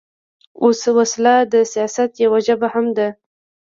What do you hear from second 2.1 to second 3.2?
یوه ژبه هم ده